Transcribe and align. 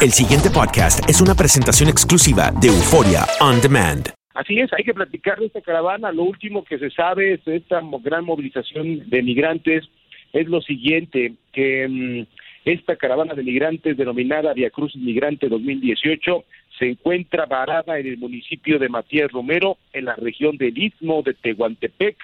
El 0.00 0.12
siguiente 0.12 0.48
podcast 0.48 1.08
es 1.10 1.20
una 1.20 1.34
presentación 1.34 1.88
exclusiva 1.88 2.52
de 2.60 2.68
Euforia 2.68 3.26
On 3.40 3.60
Demand. 3.60 4.10
Así 4.34 4.60
es, 4.60 4.72
hay 4.72 4.84
que 4.84 4.94
platicar 4.94 5.38
de 5.40 5.46
esta 5.46 5.60
caravana. 5.60 6.12
Lo 6.12 6.22
último 6.22 6.64
que 6.64 6.78
se 6.78 6.90
sabe 6.90 7.40
de 7.44 7.56
esta 7.56 7.80
gran 8.02 8.24
movilización 8.24 9.10
de 9.10 9.22
migrantes 9.22 9.84
es 10.32 10.46
lo 10.48 10.60
siguiente, 10.60 11.34
que 11.52 11.88
mm, 11.88 12.26
esta 12.64 12.94
caravana 12.94 13.34
de 13.34 13.42
migrantes 13.42 13.96
denominada 13.96 14.54
Via 14.54 14.70
Cruz 14.70 14.94
Migrante 14.94 15.48
2018 15.48 16.44
se 16.78 16.90
encuentra 16.90 17.46
varada 17.46 17.98
en 17.98 18.06
el 18.06 18.18
municipio 18.18 18.78
de 18.78 18.88
Matías 18.88 19.32
Romero, 19.32 19.78
en 19.92 20.04
la 20.04 20.14
región 20.14 20.56
del 20.58 20.78
Istmo 20.78 21.22
de 21.22 21.34
Tehuantepec, 21.34 22.16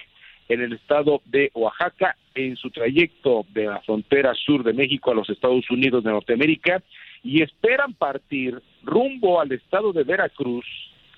en 0.48 0.60
el 0.60 0.74
estado 0.74 1.22
de 1.26 1.50
Oaxaca, 1.54 2.16
en 2.34 2.56
su 2.56 2.70
trayecto 2.70 3.44
de 3.52 3.66
la 3.66 3.80
frontera 3.80 4.34
sur 4.34 4.62
de 4.62 4.72
México 4.72 5.10
a 5.10 5.14
los 5.14 5.28
Estados 5.30 5.70
Unidos 5.70 6.04
de 6.04 6.10
Norteamérica, 6.10 6.82
y 7.22 7.42
esperan 7.42 7.92
partir 7.94 8.60
rumbo 8.82 9.40
al 9.40 9.52
estado 9.52 9.92
de 9.92 10.04
Veracruz, 10.04 10.64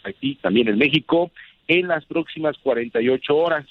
aquí 0.03 0.37
también 0.37 0.69
en 0.69 0.79
México, 0.79 1.31
en 1.69 1.89
las 1.89 2.05
próximas 2.07 2.57
48 2.59 3.37
horas. 3.37 3.67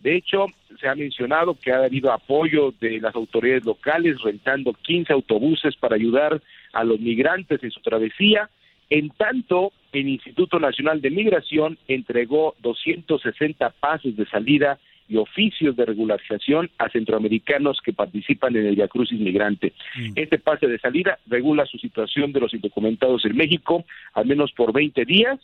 De 0.00 0.16
hecho, 0.16 0.46
se 0.78 0.86
ha 0.86 0.94
mencionado 0.94 1.54
que 1.54 1.72
ha 1.72 1.82
habido 1.82 2.12
apoyo 2.12 2.74
de 2.78 3.00
las 3.00 3.14
autoridades 3.14 3.64
locales, 3.64 4.20
rentando 4.22 4.74
15 4.74 5.12
autobuses 5.12 5.74
para 5.76 5.96
ayudar 5.96 6.40
a 6.72 6.84
los 6.84 7.00
migrantes 7.00 7.62
en 7.62 7.70
su 7.70 7.80
travesía. 7.80 8.50
En 8.90 9.08
tanto, 9.10 9.72
el 9.92 10.08
Instituto 10.08 10.60
Nacional 10.60 11.00
de 11.00 11.10
Migración 11.10 11.78
entregó 11.88 12.54
260 12.60 13.70
pases 13.80 14.14
de 14.16 14.26
salida 14.26 14.78
y 15.08 15.16
oficios 15.16 15.76
de 15.76 15.84
regularización 15.84 16.70
a 16.78 16.88
centroamericanos 16.88 17.80
que 17.84 17.92
participan 17.92 18.56
en 18.56 18.66
el 18.66 18.76
Via 18.76 18.88
Crucis 18.88 19.20
Migrante. 19.20 19.72
Este 20.14 20.38
pase 20.38 20.66
de 20.66 20.78
salida 20.78 21.18
regula 21.26 21.66
su 21.66 21.78
situación 21.78 22.32
de 22.32 22.40
los 22.40 22.54
indocumentados 22.54 23.24
en 23.24 23.36
México, 23.36 23.84
al 24.14 24.26
menos 24.26 24.52
por 24.52 24.72
20 24.72 25.04
días, 25.04 25.38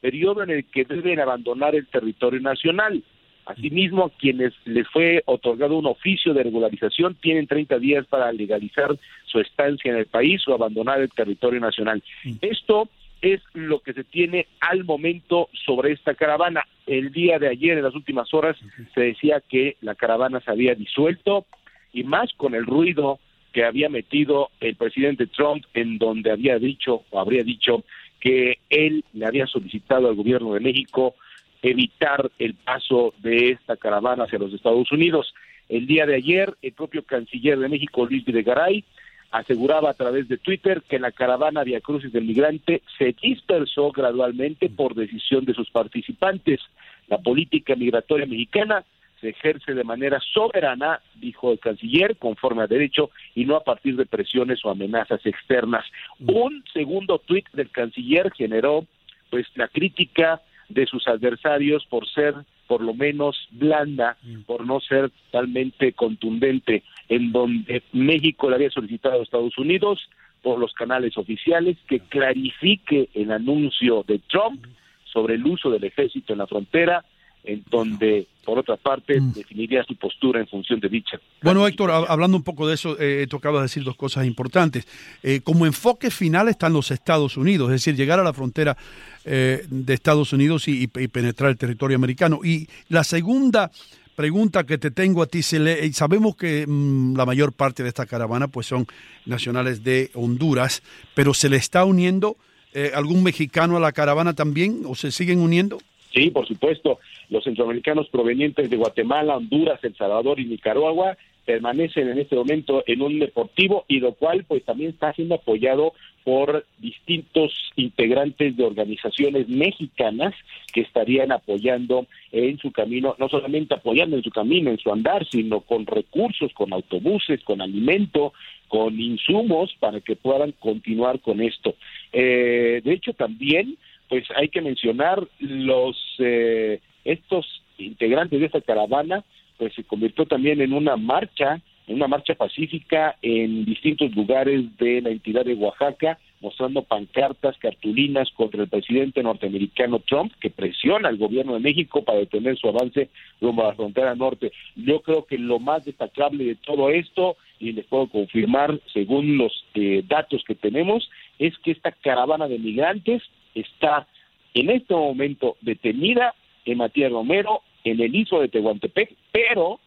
periodo 0.00 0.42
en 0.42 0.50
el 0.50 0.64
que 0.64 0.84
deben 0.84 1.20
abandonar 1.20 1.74
el 1.74 1.86
territorio 1.86 2.40
nacional. 2.40 3.02
Asimismo, 3.46 4.10
quienes 4.18 4.52
les 4.64 4.88
fue 4.88 5.22
otorgado 5.24 5.78
un 5.78 5.86
oficio 5.86 6.34
de 6.34 6.42
regularización 6.42 7.14
tienen 7.14 7.46
30 7.46 7.78
días 7.78 8.04
para 8.06 8.32
legalizar 8.32 8.96
su 9.24 9.38
estancia 9.38 9.92
en 9.92 9.98
el 9.98 10.06
país 10.06 10.46
o 10.48 10.54
abandonar 10.54 11.00
el 11.00 11.10
territorio 11.10 11.60
nacional. 11.60 12.02
Esto 12.40 12.88
es 13.20 13.40
lo 13.54 13.80
que 13.80 13.92
se 13.92 14.04
tiene 14.04 14.46
al 14.60 14.84
momento 14.84 15.48
sobre 15.64 15.92
esta 15.92 16.14
caravana. 16.14 16.64
El 16.86 17.12
día 17.12 17.38
de 17.38 17.48
ayer, 17.48 17.76
en 17.76 17.84
las 17.84 17.94
últimas 17.94 18.32
horas, 18.34 18.56
se 18.94 19.00
decía 19.00 19.42
que 19.48 19.76
la 19.80 19.94
caravana 19.94 20.40
se 20.40 20.50
había 20.50 20.74
disuelto 20.74 21.46
y 21.92 22.04
más 22.04 22.32
con 22.34 22.54
el 22.54 22.66
ruido 22.66 23.18
que 23.52 23.64
había 23.64 23.88
metido 23.88 24.50
el 24.60 24.76
presidente 24.76 25.26
Trump 25.26 25.64
en 25.72 25.98
donde 25.98 26.30
había 26.30 26.58
dicho 26.58 27.04
o 27.10 27.18
habría 27.20 27.42
dicho 27.42 27.84
que 28.20 28.58
él 28.68 29.04
le 29.14 29.26
había 29.26 29.46
solicitado 29.46 30.08
al 30.08 30.14
gobierno 30.14 30.54
de 30.54 30.60
México 30.60 31.14
evitar 31.62 32.30
el 32.38 32.54
paso 32.54 33.14
de 33.18 33.50
esta 33.50 33.76
caravana 33.76 34.24
hacia 34.24 34.38
los 34.38 34.52
Estados 34.52 34.92
Unidos. 34.92 35.34
El 35.68 35.86
día 35.86 36.06
de 36.06 36.14
ayer, 36.14 36.54
el 36.62 36.72
propio 36.72 37.02
canciller 37.02 37.58
de 37.58 37.68
México, 37.68 38.06
Luis 38.06 38.24
Videgaray, 38.24 38.84
aseguraba 39.30 39.90
a 39.90 39.94
través 39.94 40.28
de 40.28 40.38
Twitter 40.38 40.82
que 40.88 40.98
la 40.98 41.12
caravana 41.12 41.64
Via 41.64 41.80
Crucis 41.80 42.12
del 42.12 42.24
Migrante 42.24 42.82
se 42.98 43.14
dispersó 43.20 43.90
gradualmente 43.90 44.68
por 44.68 44.94
decisión 44.94 45.44
de 45.44 45.54
sus 45.54 45.70
participantes. 45.70 46.60
La 47.08 47.18
política 47.18 47.74
migratoria 47.74 48.26
mexicana 48.26 48.84
se 49.20 49.30
ejerce 49.30 49.74
de 49.74 49.84
manera 49.84 50.20
soberana, 50.32 51.00
dijo 51.14 51.52
el 51.52 51.58
canciller, 51.58 52.16
conforme 52.16 52.62
a 52.62 52.66
derecho 52.66 53.10
y 53.34 53.44
no 53.44 53.56
a 53.56 53.64
partir 53.64 53.96
de 53.96 54.06
presiones 54.06 54.64
o 54.64 54.70
amenazas 54.70 55.24
externas. 55.24 55.84
Un 56.20 56.62
segundo 56.72 57.18
tuit 57.18 57.48
del 57.52 57.70
canciller 57.70 58.30
generó 58.32 58.86
pues 59.30 59.46
la 59.54 59.68
crítica 59.68 60.40
de 60.68 60.86
sus 60.86 61.06
adversarios 61.08 61.86
por 61.86 62.08
ser 62.08 62.34
por 62.66 62.82
lo 62.82 62.94
menos 62.94 63.48
blanda, 63.50 64.16
por 64.46 64.66
no 64.66 64.80
ser 64.80 65.10
totalmente 65.10 65.92
contundente, 65.92 66.82
en 67.08 67.32
donde 67.32 67.82
México 67.92 68.48
le 68.48 68.56
había 68.56 68.70
solicitado 68.70 69.20
a 69.20 69.22
Estados 69.22 69.56
Unidos 69.58 70.08
por 70.42 70.58
los 70.58 70.72
canales 70.74 71.16
oficiales 71.16 71.76
que 71.88 72.00
clarifique 72.00 73.08
el 73.14 73.32
anuncio 73.32 74.04
de 74.06 74.20
Trump 74.28 74.64
sobre 75.04 75.34
el 75.34 75.46
uso 75.46 75.70
del 75.70 75.84
ejército 75.84 76.32
en 76.32 76.40
la 76.40 76.46
frontera, 76.46 77.04
en 77.46 77.64
donde, 77.70 78.26
por 78.44 78.58
otra 78.58 78.76
parte, 78.76 79.20
definiría 79.34 79.82
su 79.84 79.94
postura 79.96 80.40
en 80.40 80.46
función 80.48 80.80
de 80.80 80.88
dicha. 80.88 81.18
Bueno, 81.42 81.66
Héctor, 81.66 81.90
hab- 81.90 82.06
hablando 82.08 82.36
un 82.36 82.42
poco 82.42 82.66
de 82.68 82.74
eso, 82.74 82.96
eh, 83.00 83.26
tú 83.30 83.36
acabas 83.36 83.60
de 83.60 83.64
decir 83.64 83.84
dos 83.84 83.96
cosas 83.96 84.26
importantes. 84.26 84.86
Eh, 85.22 85.40
como 85.42 85.64
enfoque 85.64 86.10
final 86.10 86.48
están 86.48 86.72
los 86.72 86.90
Estados 86.90 87.36
Unidos, 87.36 87.68
es 87.68 87.74
decir, 87.80 87.94
llegar 87.96 88.18
a 88.20 88.24
la 88.24 88.32
frontera 88.32 88.76
eh, 89.24 89.64
de 89.68 89.94
Estados 89.94 90.32
Unidos 90.32 90.68
y, 90.68 90.84
y- 90.84 91.02
y 91.02 91.08
penetrar 91.08 91.50
el 91.50 91.56
territorio 91.56 91.96
americano. 91.96 92.40
Y 92.44 92.68
la 92.88 93.02
segunda 93.04 93.70
pregunta 94.16 94.64
que 94.64 94.78
te 94.78 94.90
tengo 94.90 95.22
a 95.22 95.26
ti, 95.26 95.42
se 95.42 95.58
le- 95.58 95.84
eh, 95.84 95.92
sabemos 95.92 96.36
que 96.36 96.64
mm, 96.66 97.16
la 97.16 97.26
mayor 97.26 97.52
parte 97.52 97.82
de 97.82 97.88
esta 97.90 98.06
caravana 98.06 98.48
pues 98.48 98.66
son 98.66 98.86
nacionales 99.24 99.84
de 99.84 100.10
Honduras, 100.14 100.82
pero 101.14 101.34
¿se 101.34 101.48
le 101.48 101.56
está 101.56 101.84
uniendo 101.84 102.36
eh, 102.72 102.92
algún 102.94 103.22
mexicano 103.22 103.76
a 103.76 103.80
la 103.80 103.92
caravana 103.92 104.34
también 104.34 104.82
o 104.86 104.94
se 104.94 105.10
siguen 105.10 105.40
uniendo? 105.40 105.78
Sí, 106.16 106.30
por 106.30 106.48
supuesto, 106.48 106.98
los 107.28 107.44
centroamericanos 107.44 108.08
provenientes 108.08 108.70
de 108.70 108.76
Guatemala, 108.78 109.36
Honduras, 109.36 109.78
El 109.84 109.94
Salvador 109.96 110.40
y 110.40 110.46
Nicaragua 110.46 111.18
permanecen 111.44 112.08
en 112.08 112.18
este 112.18 112.36
momento 112.36 112.82
en 112.86 113.02
un 113.02 113.18
deportivo 113.18 113.84
y 113.86 114.00
lo 114.00 114.14
cual 114.14 114.44
pues 114.48 114.64
también 114.64 114.90
está 114.90 115.12
siendo 115.12 115.34
apoyado 115.34 115.92
por 116.24 116.64
distintos 116.78 117.52
integrantes 117.76 118.56
de 118.56 118.64
organizaciones 118.64 119.46
mexicanas 119.46 120.34
que 120.72 120.80
estarían 120.80 121.32
apoyando 121.32 122.06
en 122.32 122.58
su 122.58 122.72
camino, 122.72 123.14
no 123.18 123.28
solamente 123.28 123.74
apoyando 123.74 124.16
en 124.16 124.22
su 124.22 124.30
camino, 124.30 124.70
en 124.70 124.78
su 124.78 124.90
andar, 124.90 125.26
sino 125.30 125.60
con 125.60 125.84
recursos, 125.84 126.50
con 126.54 126.72
autobuses, 126.72 127.44
con 127.44 127.60
alimento, 127.60 128.32
con 128.68 128.98
insumos 128.98 129.76
para 129.78 130.00
que 130.00 130.16
puedan 130.16 130.52
continuar 130.52 131.20
con 131.20 131.42
esto. 131.42 131.74
Eh, 132.10 132.80
de 132.82 132.92
hecho, 132.92 133.12
también, 133.12 133.76
pues 134.08 134.24
hay 134.36 134.48
que 134.48 134.60
mencionar 134.60 135.26
los 135.38 135.96
eh, 136.18 136.80
estos 137.04 137.62
integrantes 137.78 138.40
de 138.40 138.46
esta 138.46 138.60
caravana, 138.60 139.24
pues 139.58 139.74
se 139.74 139.84
convirtió 139.84 140.26
también 140.26 140.60
en 140.60 140.72
una 140.72 140.96
marcha 140.96 141.60
en 141.86 141.96
una 141.96 142.08
marcha 142.08 142.34
pacífica 142.34 143.16
en 143.22 143.64
distintos 143.64 144.14
lugares 144.14 144.76
de 144.78 145.00
la 145.00 145.10
entidad 145.10 145.44
de 145.44 145.54
Oaxaca, 145.54 146.18
mostrando 146.40 146.82
pancartas, 146.82 147.56
cartulinas 147.58 148.28
contra 148.32 148.62
el 148.62 148.68
presidente 148.68 149.22
norteamericano 149.22 150.00
Trump, 150.00 150.32
que 150.40 150.50
presiona 150.50 151.08
al 151.08 151.16
gobierno 151.16 151.54
de 151.54 151.60
México 151.60 152.02
para 152.02 152.18
detener 152.18 152.58
su 152.58 152.68
avance 152.68 153.08
rumbo 153.40 153.62
a 153.62 153.68
la 153.68 153.74
frontera 153.74 154.14
norte. 154.14 154.52
Yo 154.74 155.00
creo 155.00 155.24
que 155.24 155.38
lo 155.38 155.58
más 155.58 155.84
destacable 155.84 156.44
de 156.44 156.54
todo 156.56 156.90
esto, 156.90 157.36
y 157.58 157.72
les 157.72 157.86
puedo 157.86 158.08
confirmar 158.08 158.78
según 158.92 159.38
los 159.38 159.64
eh, 159.74 160.02
datos 160.06 160.42
que 160.44 160.54
tenemos, 160.54 161.08
es 161.38 161.56
que 161.58 161.70
esta 161.70 161.92
caravana 161.92 162.48
de 162.48 162.58
migrantes 162.58 163.22
está 163.60 164.06
en 164.54 164.70
este 164.70 164.94
momento 164.94 165.56
detenida 165.60 166.34
en 166.64 166.78
Matías 166.78 167.12
Romero, 167.12 167.62
en 167.84 168.00
el 168.00 168.14
ISO 168.14 168.40
de 168.40 168.48
Tehuantepec, 168.48 169.14
pero 169.32 169.80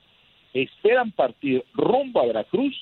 esperan 0.54 1.12
partir 1.12 1.63
rumbo 1.74 2.21
a 2.21 2.25
Veracruz 2.25 2.75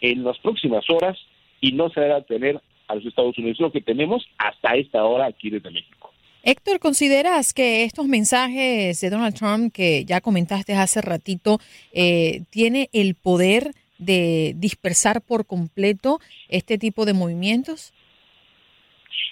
en 0.00 0.24
las 0.24 0.38
próximas 0.38 0.88
horas 0.90 1.18
y 1.60 1.72
no 1.72 1.90
se 1.90 2.00
a 2.00 2.22
tener 2.22 2.60
a 2.86 2.94
los 2.94 3.04
Estados 3.04 3.36
Unidos, 3.38 3.60
lo 3.60 3.72
que 3.72 3.80
tenemos 3.80 4.26
hasta 4.38 4.74
esta 4.74 5.04
hora 5.04 5.26
aquí 5.26 5.50
desde 5.50 5.70
México. 5.70 6.10
Héctor, 6.42 6.78
¿consideras 6.78 7.52
que 7.52 7.84
estos 7.84 8.06
mensajes 8.06 9.00
de 9.00 9.10
Donald 9.10 9.34
Trump 9.34 9.72
que 9.72 10.04
ya 10.04 10.20
comentaste 10.20 10.74
hace 10.74 11.02
ratito 11.02 11.58
eh, 11.92 12.42
tiene 12.50 12.88
el 12.92 13.14
poder 13.14 13.72
de 13.98 14.54
dispersar 14.56 15.20
por 15.20 15.44
completo 15.44 16.20
este 16.48 16.78
tipo 16.78 17.04
de 17.04 17.12
movimientos? 17.12 17.92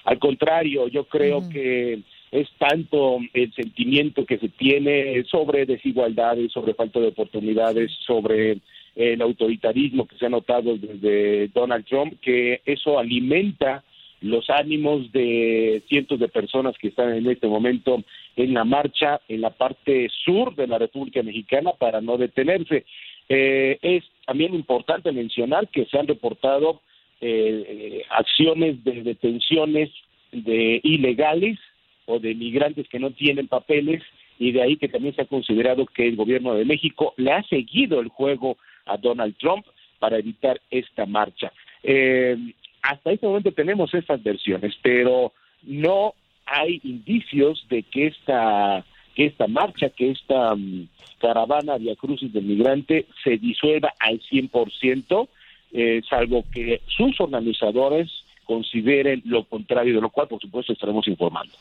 Al 0.06 0.20
contrario, 0.20 0.86
yo 0.86 1.04
creo 1.04 1.48
que 1.48 1.98
es 2.30 2.48
tanto 2.58 3.18
el 3.34 3.52
sentimiento 3.54 4.24
que 4.24 4.38
se 4.38 4.48
tiene 4.48 5.22
sobre 5.24 5.66
desigualdades, 5.66 6.52
sobre 6.52 6.74
falta 6.74 7.00
de 7.00 7.08
oportunidades, 7.08 7.90
sobre 8.06 8.58
el 8.94 9.20
autoritarismo 9.20 10.06
que 10.06 10.16
se 10.16 10.26
ha 10.26 10.28
notado 10.28 10.76
desde 10.78 11.48
Donald 11.48 11.84
Trump, 11.86 12.20
que 12.20 12.62
eso 12.64 13.00
alimenta 13.00 13.82
los 14.20 14.48
ánimos 14.48 15.10
de 15.10 15.82
cientos 15.88 16.20
de 16.20 16.28
personas 16.28 16.76
que 16.78 16.88
están 16.88 17.12
en 17.12 17.26
este 17.26 17.48
momento 17.48 18.02
en 18.36 18.54
la 18.54 18.64
marcha 18.64 19.20
en 19.28 19.40
la 19.40 19.50
parte 19.50 20.08
sur 20.24 20.54
de 20.54 20.68
la 20.68 20.78
República 20.78 21.22
Mexicana 21.24 21.72
para 21.76 22.00
no 22.00 22.16
detenerse. 22.16 22.84
Eh, 23.28 23.78
es 23.82 24.04
también 24.24 24.54
importante 24.54 25.10
mencionar 25.10 25.66
que 25.68 25.84
se 25.86 25.98
han 25.98 26.06
reportado 26.06 26.80
eh, 27.20 28.02
acciones 28.10 28.82
de 28.84 29.02
detenciones 29.02 29.90
de 30.32 30.80
ilegales 30.82 31.58
o 32.06 32.18
de 32.18 32.34
migrantes 32.34 32.88
que 32.88 32.98
no 32.98 33.10
tienen 33.10 33.48
papeles 33.48 34.02
y 34.38 34.52
de 34.52 34.62
ahí 34.62 34.76
que 34.76 34.88
también 34.88 35.14
se 35.14 35.22
ha 35.22 35.26
considerado 35.26 35.86
que 35.86 36.06
el 36.06 36.16
gobierno 36.16 36.54
de 36.54 36.64
México 36.64 37.14
le 37.16 37.32
ha 37.32 37.42
seguido 37.44 38.00
el 38.00 38.08
juego 38.08 38.58
a 38.84 38.96
Donald 38.96 39.36
Trump 39.38 39.66
para 39.98 40.18
evitar 40.18 40.60
esta 40.70 41.06
marcha. 41.06 41.52
Eh, 41.82 42.36
hasta 42.82 43.12
este 43.12 43.26
momento 43.26 43.52
tenemos 43.52 43.92
estas 43.94 44.22
versiones, 44.22 44.74
pero 44.82 45.32
no 45.62 46.14
hay 46.44 46.80
indicios 46.84 47.66
de 47.68 47.82
que 47.82 48.06
esta 48.06 48.84
que 49.14 49.24
esta 49.24 49.46
marcha, 49.46 49.88
que 49.88 50.10
esta 50.10 50.52
um, 50.52 50.86
caravana 51.18 51.78
Via 51.78 51.96
Crucis 51.96 52.32
del 52.34 52.44
migrante 52.44 53.06
se 53.24 53.38
disuelva 53.38 53.94
al 53.98 54.20
100%, 54.20 55.28
eh, 55.72 56.00
salvo 56.08 56.44
que 56.52 56.82
sus 56.86 57.20
organizadores 57.20 58.10
consideren 58.44 59.22
lo 59.24 59.44
contrario, 59.44 59.94
de 59.94 60.00
lo 60.00 60.10
cual, 60.10 60.28
por 60.28 60.40
supuesto, 60.40 60.72
estaremos 60.72 61.06
informando. 61.08 61.52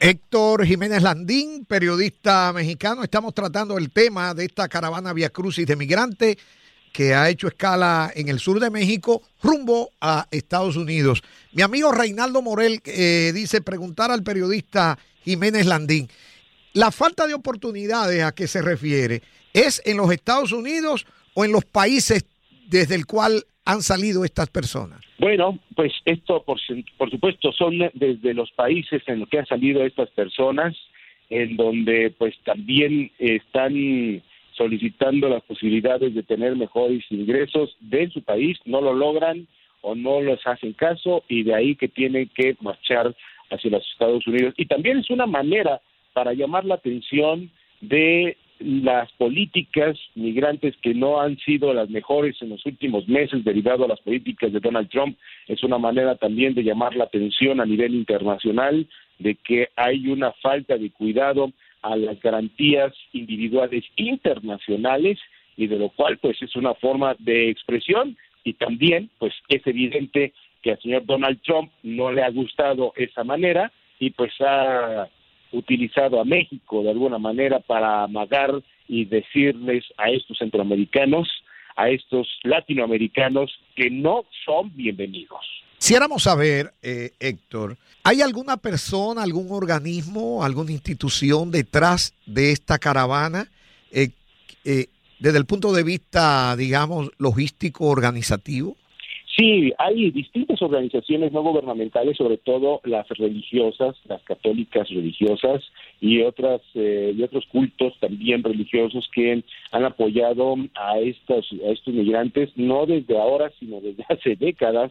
Héctor 0.00 0.64
Jiménez 0.64 1.02
Landín, 1.02 1.64
periodista 1.64 2.52
mexicano, 2.52 3.02
estamos 3.02 3.34
tratando 3.34 3.76
el 3.76 3.90
tema 3.90 4.32
de 4.32 4.44
esta 4.44 4.68
caravana 4.68 5.12
Via 5.12 5.30
Crucis 5.30 5.66
de 5.66 5.74
migrantes 5.74 6.36
que 6.92 7.14
ha 7.14 7.28
hecho 7.28 7.48
escala 7.48 8.10
en 8.14 8.28
el 8.28 8.38
sur 8.38 8.60
de 8.60 8.70
México 8.70 9.22
rumbo 9.42 9.90
a 10.00 10.26
Estados 10.30 10.76
Unidos. 10.76 11.22
Mi 11.52 11.62
amigo 11.62 11.92
Reinaldo 11.92 12.42
Morel 12.42 12.80
eh, 12.84 13.32
dice 13.34 13.60
preguntar 13.60 14.10
al 14.10 14.22
periodista 14.22 14.98
Jiménez 15.24 15.66
Landín, 15.66 16.08
¿la 16.72 16.90
falta 16.90 17.26
de 17.26 17.34
oportunidades 17.34 18.22
a 18.22 18.32
qué 18.32 18.46
se 18.46 18.62
refiere 18.62 19.22
es 19.52 19.82
en 19.84 19.96
los 19.96 20.12
Estados 20.12 20.52
Unidos 20.52 21.06
o 21.34 21.44
en 21.44 21.52
los 21.52 21.64
países 21.64 22.24
desde 22.68 22.94
el 22.94 23.06
cual 23.06 23.44
han 23.64 23.82
salido 23.82 24.24
estas 24.24 24.48
personas? 24.50 25.00
Bueno, 25.18 25.58
pues 25.74 25.92
esto 26.04 26.42
por, 26.44 26.58
por 26.96 27.10
supuesto 27.10 27.52
son 27.52 27.78
desde 27.94 28.34
los 28.34 28.50
países 28.52 29.02
en 29.06 29.20
los 29.20 29.28
que 29.28 29.40
han 29.40 29.46
salido 29.46 29.84
estas 29.84 30.08
personas, 30.10 30.76
en 31.30 31.56
donde 31.56 32.14
pues 32.16 32.34
también 32.44 33.10
están 33.18 34.22
solicitando 34.58 35.28
las 35.28 35.42
posibilidades 35.42 36.14
de 36.14 36.22
tener 36.22 36.56
mejores 36.56 37.04
ingresos 37.10 37.76
de 37.80 38.10
su 38.10 38.22
país, 38.22 38.58
no 38.64 38.80
lo 38.80 38.92
logran 38.92 39.46
o 39.82 39.94
no 39.94 40.20
les 40.20 40.44
hacen 40.46 40.72
caso 40.72 41.24
y 41.28 41.44
de 41.44 41.54
ahí 41.54 41.76
que 41.76 41.88
tienen 41.88 42.28
que 42.34 42.56
marchar 42.60 43.14
hacia 43.50 43.70
los 43.70 43.86
Estados 43.92 44.26
Unidos. 44.26 44.54
Y 44.56 44.66
también 44.66 44.98
es 44.98 45.10
una 45.10 45.26
manera 45.26 45.80
para 46.12 46.32
llamar 46.32 46.64
la 46.64 46.74
atención 46.74 47.50
de 47.80 48.36
las 48.60 49.10
políticas 49.12 49.96
migrantes 50.14 50.76
que 50.82 50.94
no 50.94 51.20
han 51.20 51.38
sido 51.38 51.72
las 51.72 51.88
mejores 51.90 52.40
en 52.42 52.50
los 52.50 52.64
últimos 52.66 53.06
meses 53.08 53.44
derivado 53.44 53.84
a 53.84 53.88
las 53.88 54.00
políticas 54.00 54.52
de 54.52 54.60
Donald 54.60 54.88
Trump 54.88 55.16
es 55.46 55.62
una 55.62 55.78
manera 55.78 56.16
también 56.16 56.54
de 56.54 56.64
llamar 56.64 56.96
la 56.96 57.04
atención 57.04 57.60
a 57.60 57.66
nivel 57.66 57.94
internacional 57.94 58.86
de 59.18 59.36
que 59.36 59.68
hay 59.76 60.08
una 60.08 60.32
falta 60.32 60.76
de 60.76 60.90
cuidado 60.90 61.52
a 61.82 61.96
las 61.96 62.20
garantías 62.20 62.92
individuales 63.12 63.84
internacionales 63.96 65.18
y 65.56 65.66
de 65.66 65.78
lo 65.78 65.90
cual 65.90 66.18
pues 66.18 66.40
es 66.42 66.54
una 66.56 66.74
forma 66.74 67.14
de 67.18 67.50
expresión 67.50 68.16
y 68.44 68.54
también 68.54 69.10
pues 69.18 69.34
es 69.48 69.66
evidente 69.66 70.32
que 70.62 70.72
al 70.72 70.80
señor 70.80 71.06
Donald 71.06 71.40
Trump 71.42 71.70
no 71.82 72.10
le 72.10 72.22
ha 72.22 72.30
gustado 72.30 72.92
esa 72.96 73.22
manera 73.22 73.70
y 74.00 74.10
pues 74.10 74.32
ha 74.40 75.08
utilizado 75.52 76.20
a 76.20 76.24
México 76.24 76.82
de 76.82 76.90
alguna 76.90 77.18
manera 77.18 77.60
para 77.60 78.04
amagar 78.04 78.62
y 78.86 79.04
decirles 79.04 79.84
a 79.96 80.10
estos 80.10 80.38
centroamericanos, 80.38 81.28
a 81.76 81.90
estos 81.90 82.26
latinoamericanos 82.42 83.50
que 83.76 83.90
no 83.90 84.24
son 84.44 84.74
bienvenidos. 84.74 85.44
Quisiéramos 85.78 86.24
saber, 86.24 86.72
eh, 86.82 87.12
Héctor, 87.20 87.76
¿hay 88.02 88.20
alguna 88.20 88.56
persona, 88.56 89.22
algún 89.22 89.52
organismo, 89.52 90.42
alguna 90.42 90.72
institución 90.72 91.52
detrás 91.52 92.14
de 92.26 92.50
esta 92.50 92.78
caravana 92.78 93.48
eh, 93.92 94.10
eh, 94.64 94.88
desde 95.20 95.38
el 95.38 95.46
punto 95.46 95.72
de 95.72 95.84
vista, 95.84 96.56
digamos, 96.56 97.10
logístico, 97.18 97.86
organizativo? 97.86 98.76
Sí, 99.38 99.72
hay 99.78 100.10
distintas 100.10 100.60
organizaciones 100.62 101.30
no 101.30 101.44
gubernamentales, 101.44 102.16
sobre 102.16 102.38
todo 102.38 102.80
las 102.82 103.08
religiosas, 103.10 103.94
las 104.08 104.20
católicas 104.24 104.88
religiosas 104.88 105.62
y 106.00 106.22
otras 106.22 106.60
eh, 106.74 107.14
y 107.16 107.22
otros 107.22 107.46
cultos 107.46 107.94
también 108.00 108.42
religiosos 108.42 109.08
que 109.14 109.44
han 109.70 109.84
apoyado 109.84 110.56
a 110.74 110.98
estos 110.98 111.48
a 111.64 111.70
estos 111.70 111.94
migrantes 111.94 112.50
no 112.56 112.84
desde 112.84 113.16
ahora, 113.16 113.52
sino 113.60 113.80
desde 113.80 114.04
hace 114.08 114.34
décadas, 114.34 114.90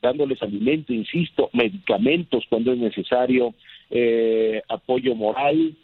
dándoles 0.00 0.40
alimento, 0.42 0.92
insisto, 0.92 1.50
medicamentos 1.52 2.44
cuando 2.48 2.70
es 2.70 2.78
necesario, 2.78 3.52
eh, 3.90 4.62
apoyo 4.68 5.16
moral, 5.16 5.74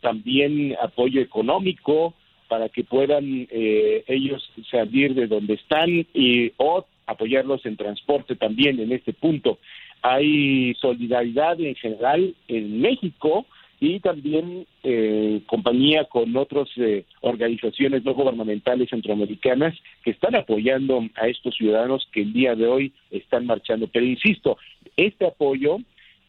también 0.00 0.76
apoyo 0.80 1.20
económico 1.20 2.14
para 2.46 2.68
que 2.68 2.84
puedan 2.84 3.48
eh, 3.50 4.04
ellos 4.06 4.48
salir 4.70 5.14
de 5.14 5.26
donde 5.26 5.54
están 5.54 6.06
y 6.14 6.52
o 6.56 6.86
apoyarlos 7.06 7.64
en 7.66 7.76
transporte 7.76 8.36
también 8.36 8.80
en 8.80 8.92
este 8.92 9.12
punto. 9.12 9.58
Hay 10.02 10.74
solidaridad 10.74 11.60
en 11.60 11.74
general 11.76 12.34
en 12.48 12.80
México 12.80 13.46
y 13.80 14.00
también 14.00 14.66
eh, 14.82 15.42
compañía 15.46 16.04
con 16.04 16.34
otras 16.36 16.68
eh, 16.76 17.04
organizaciones 17.20 18.04
no 18.04 18.14
gubernamentales 18.14 18.88
centroamericanas 18.90 19.74
que 20.02 20.12
están 20.12 20.34
apoyando 20.36 21.06
a 21.16 21.28
estos 21.28 21.54
ciudadanos 21.54 22.08
que 22.12 22.22
el 22.22 22.32
día 22.32 22.54
de 22.54 22.66
hoy 22.66 22.92
están 23.10 23.46
marchando. 23.46 23.88
Pero 23.88 24.06
insisto, 24.06 24.56
este 24.96 25.26
apoyo, 25.26 25.78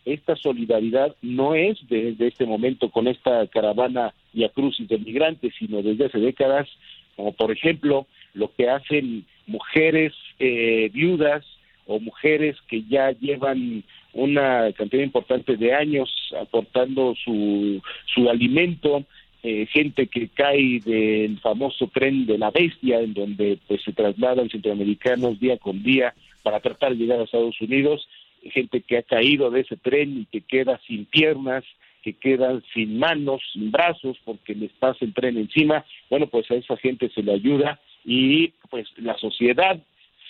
esta 0.06 0.36
solidaridad 0.36 1.16
no 1.22 1.56
es 1.56 1.78
desde 1.88 2.28
este 2.28 2.46
momento 2.46 2.90
con 2.90 3.08
esta 3.08 3.48
caravana 3.48 4.14
y 4.34 4.44
a 4.44 4.50
crucis 4.50 4.88
de 4.88 4.98
migrantes, 4.98 5.54
sino 5.58 5.82
desde 5.82 6.06
hace 6.06 6.20
décadas, 6.20 6.68
como 7.16 7.32
por 7.34 7.52
ejemplo 7.52 8.06
lo 8.34 8.52
que 8.54 8.70
hacen 8.70 9.26
mujeres 9.48 10.14
eh, 10.40 10.90
viudas 10.94 11.46
o 11.86 12.00
mujeres 12.00 12.58
que 12.68 12.84
ya 12.84 13.12
llevan 13.12 13.84
una 14.14 14.72
cantidad 14.74 15.04
importante 15.04 15.58
de 15.58 15.74
años 15.74 16.10
aportando 16.40 17.16
su, 17.16 17.82
su 18.14 18.30
alimento, 18.30 19.04
eh, 19.44 19.68
gente 19.68 20.08
que 20.08 20.30
cae 20.30 20.80
del 20.80 21.38
famoso 21.40 21.88
tren 21.94 22.26
de 22.26 22.38
la 22.38 22.50
bestia, 22.50 23.02
en 23.02 23.14
donde 23.14 23.60
pues 23.68 23.84
se 23.84 23.94
trasladan 23.94 24.50
centroamericanos 24.50 25.40
día 25.40 25.58
con 25.58 25.84
día 25.84 26.16
para 26.42 26.62
tratar 26.62 26.92
de 26.92 26.98
llegar 26.98 27.20
a 27.20 27.24
Estados 27.26 27.60
Unidos, 27.62 28.08
gente 28.44 28.82
que 28.82 28.98
ha 28.98 29.04
caído 29.04 29.52
de 29.52 29.62
ese 29.62 29.78
tren 29.78 30.22
y 30.22 30.26
que 30.26 30.42
queda 30.42 30.80
sin 30.88 31.06
piernas, 31.06 31.64
que 32.02 32.14
quedan 32.14 32.64
sin 32.74 33.00
manos, 33.00 33.42
sin 33.52 33.72
brazos, 33.72 34.18
porque 34.24 34.56
les 34.56 34.72
pasa 34.74 35.04
el 35.04 35.14
tren 35.14 35.38
encima, 35.38 35.86
bueno, 36.10 36.28
pues 36.28 36.50
a 36.52 36.56
esa 36.56 36.78
gente 36.78 37.10
se 37.10 37.24
le 37.24 37.34
ayuda 37.34 37.80
y 38.06 38.54
pues 38.70 38.88
la 38.98 39.18
sociedad 39.18 39.78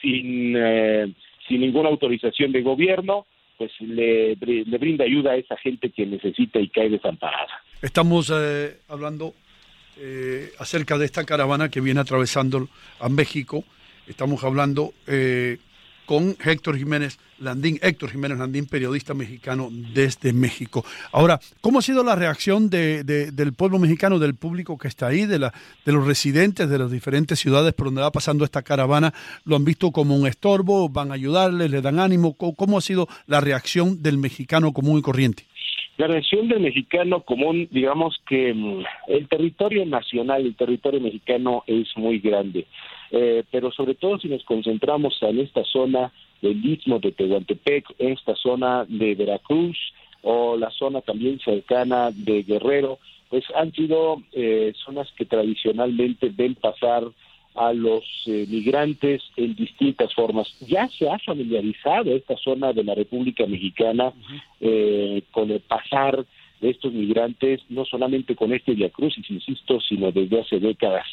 sin, 0.01 0.55
eh, 0.58 1.13
sin 1.48 1.62
ninguna 1.62 1.89
autorización 1.89 2.51
de 2.51 2.62
gobierno, 2.62 3.25
pues 3.58 3.72
le, 3.79 4.36
le 4.36 4.77
brinda 4.77 5.05
ayuda 5.05 5.32
a 5.32 5.36
esa 5.36 5.58
gente 5.58 5.89
que 5.89 6.05
necesita 6.05 6.60
y 6.60 6.70
cae 6.70 6.89
desamparada. 6.89 7.62
Estamos 7.82 8.32
eh, 8.34 8.77
hablando 8.89 9.34
eh, 9.98 10.51
acerca 10.60 10.98
de 10.98 11.05
esta 11.05 11.24
caravana 11.24 11.70
que 11.70 11.82
viene 11.82 12.01
atravesando 12.01 12.67
a 13.00 13.10
México. 13.10 13.63
Estamos 14.08 14.44
hablando 14.44 14.94
eh, 15.08 15.58
con 16.05 16.35
Héctor 16.43 16.77
Jiménez 16.77 17.19
Landín, 17.39 17.79
Héctor 17.81 18.12
Jiménez 18.12 18.38
Landín, 18.38 18.65
periodista 18.67 19.13
mexicano 19.13 19.69
desde 19.71 20.33
México. 20.33 20.85
Ahora, 21.12 21.39
¿cómo 21.62 21.79
ha 21.79 21.81
sido 21.81 22.03
la 22.03 22.15
reacción 22.15 22.69
de, 22.69 23.03
de, 23.03 23.31
del 23.31 23.53
pueblo 23.53 23.79
mexicano, 23.79 24.19
del 24.19 24.35
público 24.35 24.77
que 24.77 24.88
está 24.88 25.07
ahí, 25.07 25.25
de, 25.25 25.39
la, 25.39 25.53
de 25.85 25.91
los 25.91 26.05
residentes 26.05 26.69
de 26.69 26.79
las 26.79 26.91
diferentes 26.91 27.39
ciudades 27.39 27.74
por 27.74 27.88
donde 27.88 28.01
va 28.01 28.12
pasando 28.12 28.45
esta 28.45 28.62
caravana? 28.62 29.13
¿Lo 29.43 29.55
han 29.55 29.65
visto 29.65 29.91
como 29.91 30.15
un 30.15 30.27
estorbo? 30.27 30.89
¿Van 30.89 31.12
a 31.12 31.15
ayudarles? 31.15 31.71
¿Le 31.71 31.81
dan 31.81 32.00
ánimo? 32.00 32.33
¿Cómo, 32.33 32.55
cómo 32.55 32.77
ha 32.77 32.81
sido 32.81 33.07
la 33.27 33.41
reacción 33.41 34.01
del 34.01 34.17
mexicano 34.17 34.71
común 34.71 35.00
y 35.00 35.01
corriente? 35.01 35.43
La 35.97 36.07
reacción 36.07 36.50
del 36.50 36.59
mexicano 36.59 37.21
común, 37.21 37.69
digamos 37.71 38.17
que 38.27 38.50
el 39.07 39.27
territorio 39.29 39.85
nacional, 39.85 40.45
el 40.45 40.55
territorio 40.55 41.00
mexicano 41.00 41.63
es 41.67 41.88
muy 41.95 42.19
grande, 42.19 42.67
eh, 43.12 43.43
pero 43.51 43.71
sobre 43.71 43.95
todo 43.95 44.19
si 44.19 44.27
nos 44.27 44.43
concentramos 44.43 45.17
en 45.21 45.39
esta 45.39 45.63
zona 45.63 46.12
del 46.41 46.63
istmo 46.65 47.00
de 47.00 47.12
Tehuantepec, 47.12 47.85
esta 47.97 48.35
zona 48.35 48.85
de 48.88 49.15
Veracruz 49.15 49.77
o 50.21 50.57
la 50.57 50.71
zona 50.71 51.01
también 51.01 51.39
cercana 51.39 52.12
de 52.12 52.43
Guerrero, 52.43 53.00
pues 53.29 53.43
han 53.55 53.71
sido 53.74 54.21
eh, 54.31 54.74
zonas 54.83 55.12
que 55.17 55.25
tradicionalmente 55.25 56.31
ven 56.35 56.55
pasar 56.55 57.03
a 57.55 57.74
los 57.74 58.03
eh, 58.25 58.45
migrantes 58.50 59.24
en 59.38 59.55
distintas 59.55 60.13
formas. 60.13 60.47
Ya 60.59 60.88
se 60.89 61.09
ha 61.09 61.17
familiarizado 61.19 62.13
esta 62.13 62.35
zona 62.38 62.74
de 62.74 62.83
la 62.83 62.95
República 62.95 63.45
Mexicana 63.45 64.13
eh, 64.59 65.24
con 65.31 65.50
el 65.51 65.62
pasar 65.62 66.25
de 66.59 66.69
estos 66.69 66.91
migrantes, 66.93 67.62
no 67.69 67.85
solamente 67.85 68.35
con 68.35 68.53
este 68.53 68.74
Via 68.74 68.89
Crucis, 68.89 69.29
insisto, 69.29 69.79
sino 69.81 70.12
desde 70.12 70.41
hace 70.41 70.59
décadas. 70.59 71.05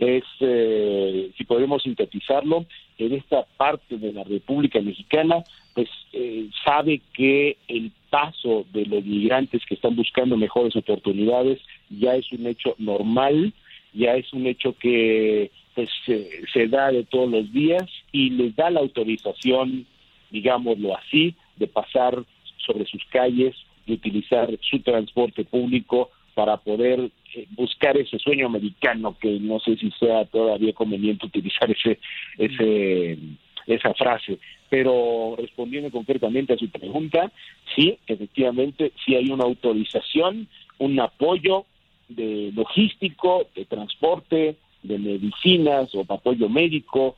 Es, 0.00 0.24
eh, 0.40 1.30
si 1.36 1.44
podemos 1.44 1.82
sintetizarlo, 1.82 2.64
en 2.96 3.12
esta 3.12 3.44
parte 3.58 3.98
de 3.98 4.12
la 4.14 4.24
República 4.24 4.80
Mexicana, 4.80 5.44
pues 5.74 5.88
eh, 6.14 6.48
sabe 6.64 7.02
que 7.12 7.58
el 7.68 7.92
paso 8.08 8.64
de 8.72 8.86
los 8.86 9.04
migrantes 9.04 9.62
que 9.66 9.74
están 9.74 9.94
buscando 9.94 10.38
mejores 10.38 10.74
oportunidades 10.74 11.60
ya 11.90 12.16
es 12.16 12.32
un 12.32 12.46
hecho 12.46 12.74
normal, 12.78 13.52
ya 13.92 14.14
es 14.14 14.32
un 14.32 14.46
hecho 14.46 14.74
que 14.78 15.50
pues 15.74 15.90
se, 16.06 16.46
se 16.50 16.66
da 16.66 16.90
de 16.90 17.04
todos 17.04 17.30
los 17.30 17.52
días 17.52 17.86
y 18.10 18.30
les 18.30 18.56
da 18.56 18.70
la 18.70 18.80
autorización, 18.80 19.86
digámoslo 20.30 20.96
así, 20.96 21.34
de 21.56 21.66
pasar 21.66 22.24
sobre 22.66 22.86
sus 22.86 23.04
calles, 23.10 23.54
de 23.86 23.94
utilizar 23.94 24.48
su 24.62 24.80
transporte 24.80 25.44
público 25.44 26.10
para 26.34 26.56
poder 26.56 27.00
eh, 27.00 27.10
buscar 27.50 27.96
ese 27.96 28.18
sueño 28.18 28.46
americano 28.46 29.16
que 29.20 29.38
no 29.40 29.60
sé 29.60 29.76
si 29.76 29.90
sea 29.92 30.24
todavía 30.26 30.72
conveniente 30.72 31.26
utilizar 31.26 31.70
ese 31.76 31.98
ese 32.38 33.18
esa 33.66 33.94
frase. 33.94 34.38
Pero 34.68 35.34
respondiendo 35.36 35.90
concretamente 35.90 36.54
a 36.54 36.58
su 36.58 36.68
pregunta 36.70 37.30
sí 37.74 37.98
efectivamente 38.06 38.92
sí 39.04 39.14
hay 39.14 39.30
una 39.30 39.44
autorización 39.44 40.48
un 40.78 40.98
apoyo 40.98 41.66
de 42.08 42.50
logístico 42.54 43.46
de 43.54 43.64
transporte 43.66 44.56
de 44.82 44.98
medicinas 44.98 45.94
o 45.94 46.04
apoyo 46.08 46.48
médico, 46.48 47.16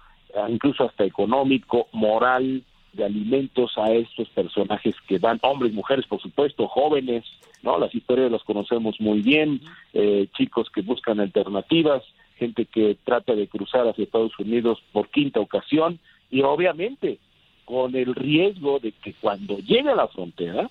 incluso 0.49 0.85
hasta 0.85 1.05
económico, 1.05 1.89
moral, 1.93 2.63
de 2.93 3.05
alimentos 3.05 3.73
a 3.77 3.93
estos 3.93 4.29
personajes 4.31 4.95
que 5.07 5.19
van, 5.19 5.39
hombres, 5.43 5.73
mujeres, 5.73 6.07
por 6.07 6.21
supuesto, 6.21 6.69
jóvenes, 6.69 7.25
¿no? 7.63 7.79
Las 7.79 7.95
historias 7.95 8.31
las 8.31 8.43
conocemos 8.43 9.01
muy 9.01 9.23
bien, 9.23 9.61
eh, 9.95 10.27
chicos 10.37 10.69
que 10.71 10.83
buscan 10.83 11.21
alternativas, 11.21 12.03
gente 12.37 12.67
que 12.67 12.97
trata 13.05 13.35
de 13.35 13.49
cruzar 13.49 13.87
hacia 13.87 14.05
Estados 14.05 14.39
Unidos 14.39 14.83
por 14.93 15.09
quinta 15.09 15.41
ocasión 15.41 15.99
y 16.31 16.43
obviamente 16.43 17.19
con 17.65 17.95
el 17.95 18.15
riesgo 18.15 18.79
de 18.79 18.93
que 18.93 19.15
cuando 19.15 19.59
llegue 19.59 19.91
a 19.91 19.95
la 19.95 20.09
frontera 20.09 20.71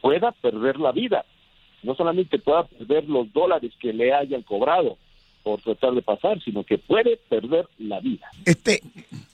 pueda 0.00 0.32
perder 0.32 0.78
la 0.78 0.92
vida, 0.92 1.24
no 1.82 1.94
solamente 1.94 2.38
pueda 2.38 2.64
perder 2.64 3.08
los 3.08 3.32
dólares 3.32 3.72
que 3.78 3.92
le 3.92 4.14
hayan 4.14 4.42
cobrado, 4.42 4.96
por 5.44 5.60
tratar 5.60 5.92
de 5.92 6.02
pasar, 6.02 6.42
sino 6.42 6.64
que 6.64 6.78
puede 6.78 7.18
perder 7.28 7.68
la 7.78 8.00
vida. 8.00 8.26
Este, 8.46 8.80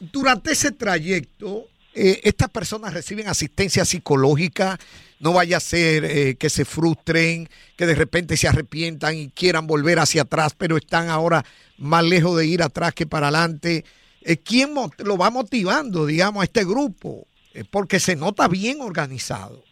durante 0.01 0.51
ese 0.53 0.73
trayecto, 0.73 1.67
eh, 1.95 2.21
estas 2.25 2.51
personas 2.51 2.95
reciben 2.95 3.29
asistencia 3.29 3.85
psicológica, 3.85 4.79
no 5.19 5.33
vaya 5.33 5.59
a 5.59 5.61
ser 5.61 6.05
eh, 6.05 6.37
que 6.37 6.49
se 6.49 6.65
frustren, 6.65 7.49
que 7.77 7.87
de 7.87 7.95
repente 7.95 8.37
se 8.37 8.49
arrepientan 8.49 9.17
y 9.17 9.29
quieran 9.31 9.67
volver 9.67 9.99
hacia 9.99 10.23
atrás, 10.23 10.55
pero 10.57 10.77
están 10.77 11.09
ahora 11.09 11.45
más 11.79 12.05
lejos 12.05 12.37
de 12.39 12.47
ir 12.47 12.63
atrás 12.63 12.95
que 12.95 13.07
para 13.07 13.29
adelante. 13.29 13.85
Eh, 14.23 14.37
¿Quién 14.37 14.71
lo 15.05 15.17
va 15.17 15.31
motivando, 15.31 16.07
digamos, 16.07 16.43
a 16.43 16.45
este 16.45 16.65
grupo? 16.65 17.27
Eh, 17.55 17.65
porque 17.69 17.99
se 17.99 18.17
nota 18.17 18.49
bien 18.49 18.81
organizado. 18.81 19.65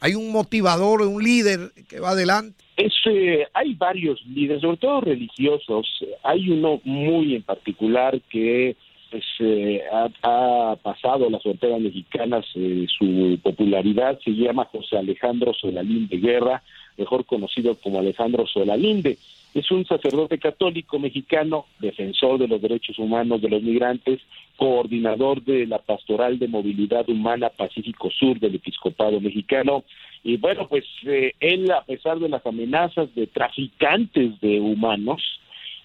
Hay 0.00 0.14
un 0.14 0.30
motivador, 0.30 1.02
un 1.02 1.22
líder 1.22 1.72
que 1.88 1.98
va 1.98 2.10
adelante. 2.10 2.62
Eh, 2.76 3.46
hay 3.54 3.74
varios 3.74 4.22
líderes, 4.26 4.60
sobre 4.60 4.76
todo 4.76 5.00
religiosos. 5.00 5.86
Hay 6.22 6.50
uno 6.50 6.80
muy 6.84 7.36
en 7.36 7.42
particular 7.42 8.20
que 8.30 8.76
pues, 9.14 9.24
eh, 9.38 9.80
ha, 9.92 10.08
ha, 10.24 10.74
pasado 10.74 11.30
las 11.30 11.40
fronteras 11.40 11.80
mexicanas 11.80 12.44
eh, 12.56 12.84
su 12.98 13.38
popularidad. 13.40 14.18
Se 14.24 14.32
llama 14.32 14.64
José 14.64 14.98
Alejandro 14.98 15.54
Solalinde 15.54 16.16
Guerra, 16.16 16.64
mejor 16.98 17.24
conocido 17.24 17.76
como 17.76 18.00
Alejandro 18.00 18.44
Solalinde. 18.44 19.16
Es 19.54 19.70
un 19.70 19.86
sacerdote 19.86 20.40
católico 20.40 20.98
mexicano, 20.98 21.66
defensor 21.78 22.40
de 22.40 22.48
los 22.48 22.60
derechos 22.60 22.98
humanos 22.98 23.40
de 23.40 23.50
los 23.50 23.62
migrantes, 23.62 24.20
coordinador 24.56 25.44
de 25.44 25.64
la 25.68 25.78
Pastoral 25.78 26.40
de 26.40 26.48
Movilidad 26.48 27.08
Humana 27.08 27.50
Pacífico 27.50 28.10
Sur 28.10 28.40
del 28.40 28.56
Episcopado 28.56 29.20
Mexicano. 29.20 29.84
Y 30.24 30.38
bueno, 30.38 30.66
pues 30.66 30.86
eh, 31.06 31.34
él, 31.38 31.70
a 31.70 31.82
pesar 31.82 32.18
de 32.18 32.28
las 32.28 32.44
amenazas 32.44 33.14
de 33.14 33.28
traficantes 33.28 34.40
de 34.40 34.58
humanos, 34.58 35.22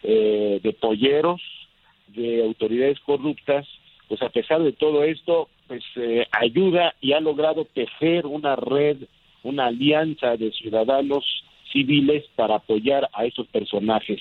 eh, 0.01 0.59
de 0.63 0.73
polleros, 0.73 1.39
de 2.15 2.43
autoridades 2.43 2.99
corruptas, 3.01 3.67
pues 4.07 4.21
a 4.21 4.29
pesar 4.29 4.63
de 4.63 4.73
todo 4.73 5.03
esto, 5.03 5.49
pues 5.67 5.83
eh, 5.95 6.25
ayuda 6.31 6.95
y 6.99 7.13
ha 7.13 7.19
logrado 7.19 7.65
tejer 7.65 8.25
una 8.25 8.55
red, 8.55 8.97
una 9.43 9.67
alianza 9.67 10.35
de 10.35 10.51
ciudadanos 10.51 11.23
civiles 11.71 12.25
para 12.35 12.55
apoyar 12.55 13.09
a 13.13 13.25
esos 13.25 13.47
personajes. 13.47 14.19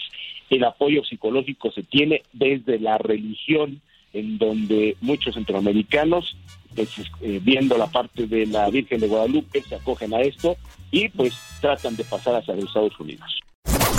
El 0.50 0.64
apoyo 0.64 1.02
psicológico 1.04 1.72
se 1.72 1.82
tiene 1.82 2.22
desde 2.32 2.78
la 2.78 2.98
religión, 2.98 3.80
en 4.12 4.38
donde 4.38 4.96
muchos 5.00 5.34
centroamericanos, 5.34 6.36
pues, 6.74 6.90
eh, 7.22 7.40
viendo 7.42 7.76
la 7.76 7.86
parte 7.86 8.26
de 8.26 8.46
la 8.46 8.68
Virgen 8.70 9.00
de 9.00 9.08
Guadalupe, 9.08 9.62
se 9.62 9.74
acogen 9.74 10.14
a 10.14 10.20
esto 10.20 10.56
y 10.90 11.08
pues 11.08 11.34
tratan 11.60 11.96
de 11.96 12.04
pasar 12.04 12.36
hacia 12.36 12.54
los 12.54 12.64
Estados 12.64 12.98
Unidos. 13.00 13.40